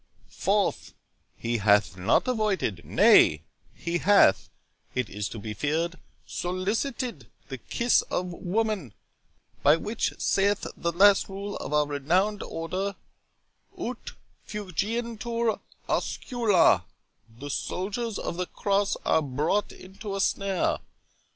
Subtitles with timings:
[0.31, 0.93] —4th,
[1.37, 4.49] He hath not avoided, nay, he hath,
[4.95, 8.95] it is to be feared, solicited the kiss of woman;
[9.61, 12.95] by which, saith the last rule of our renowned Order,
[13.77, 14.13] 'Ut
[14.47, 16.85] fugiantur oscula',
[17.37, 20.77] the soldiers of the Cross are brought into a snare.